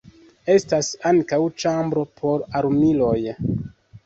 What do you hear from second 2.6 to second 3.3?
armiloj.